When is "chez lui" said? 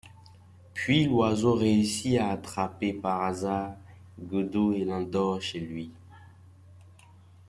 5.43-5.91